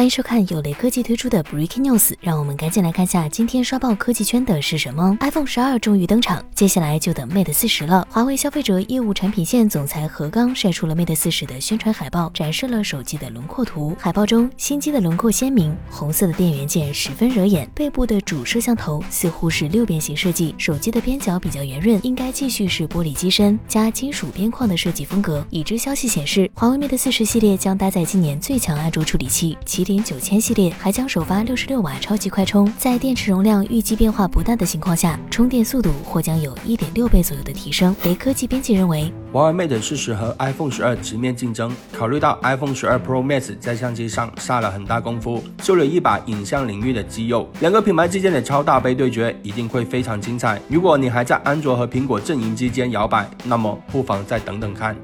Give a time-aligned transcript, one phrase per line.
[0.00, 5.14] 欢迎收看有雷科技推出的 Breaking News，让我们赶紧来看下今天刷爆科技圈的是什么。
[5.20, 8.08] iPhone 十二终于登场，接下来就等 Mate 四十了。
[8.10, 13.94] 华为消费者业务产品线总裁何刚晒出了 Mate 四十的宣传海报，展示了手机的轮廓图。
[14.00, 25.46] 海报中，新机的轮廓鲜明，红色的电源键十分惹眼，背部的主摄像头似乎是六边形设计，手机的边角比较圆润，应该继续是玻璃机身加金属边框的设计风格。
[25.50, 37.92] 已知消息显示，华为 Mate 四十系列将搭载今年最强安卓处理器麒点九千系列还将首发六十六瓦超级快充，在电池容量预计变化不大的情况下，充电速度或将有一点六倍左右的提升。
[38.04, 50.60] 雷科技编辑认为，华为 Mate 四十和 iPhone 十二直面竞争，考虑到 iPhone 十二 Pro Max 在相机上下了很大功夫，秀了一把影像领域的肌肉，两个品牌之间的超大杯对决一定会非常精彩。
[50.68, 54.96] 如果你还在安卓和苹果阵营之间摇摆，那么不妨再等等看。